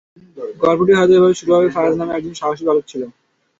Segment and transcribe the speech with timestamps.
[0.61, 3.01] গল্পটি হয়তো এভাবে শুরু হবে ফারাজ নামে একজন সাহসী বালক ছিল।